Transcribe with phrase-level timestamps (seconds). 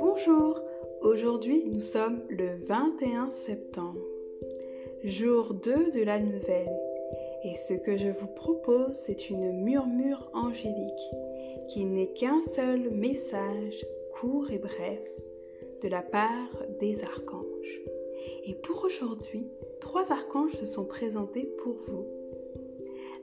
[0.00, 0.60] Bonjour,
[1.02, 4.00] aujourd'hui nous sommes le 21 septembre,
[5.04, 6.76] jour 2 de la nouvelle.
[7.44, 11.10] Et ce que je vous propose, c'est une murmure angélique
[11.68, 15.00] qui n'est qu'un seul message court et bref
[15.82, 17.80] de la part des archanges.
[18.46, 19.46] Et pour aujourd'hui,
[19.80, 22.06] trois archanges se sont présentés pour vous.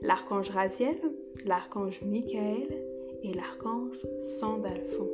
[0.02, 0.96] L'archange Raziel,
[1.44, 2.68] l'archange Michael
[3.22, 5.08] et l'archange Sandalphon.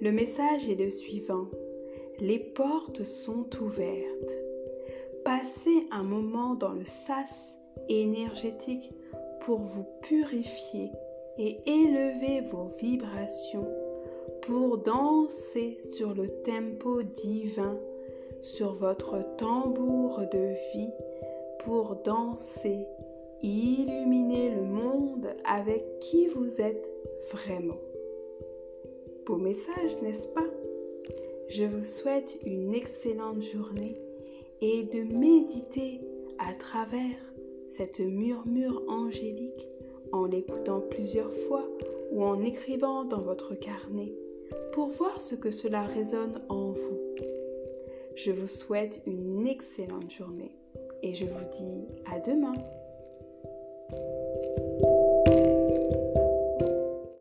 [0.00, 1.46] Le message est le suivant.
[2.20, 4.32] Les portes sont ouvertes.
[5.24, 7.58] Passez un moment dans le sas
[7.88, 8.92] énergétique
[9.40, 10.90] pour vous purifier
[11.38, 13.68] et élever vos vibrations
[14.42, 17.78] pour danser sur le tempo divin,
[18.40, 20.92] sur votre tambour de vie,
[21.60, 22.86] pour danser,
[23.42, 26.88] illuminer le monde avec qui vous êtes
[27.32, 27.78] vraiment.
[29.26, 30.46] Beau message, n'est-ce pas?
[31.48, 34.00] Je vous souhaite une excellente journée
[34.60, 36.00] et de méditer
[36.38, 37.16] à travers
[37.66, 39.68] cette murmure angélique
[40.12, 41.64] en l'écoutant plusieurs fois
[42.12, 44.12] ou en écrivant dans votre carnet
[44.72, 47.00] pour voir ce que cela résonne en vous.
[48.14, 50.52] Je vous souhaite une excellente journée
[51.02, 52.54] et je vous dis à demain.
[53.88, 54.45] Thank you.